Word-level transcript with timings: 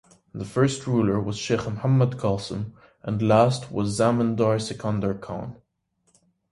The 0.33 0.45
First 0.45 0.87
ruler 0.87 1.19
was 1.19 1.37
Sheikh 1.37 1.63
Muhammad 1.67 2.13
Qasim 2.13 2.73
and 3.03 3.21
last 3.21 3.71
was 3.71 3.99
Zamindar 3.99 4.59
Sikandar 4.59 5.13
Khan. 5.21 5.57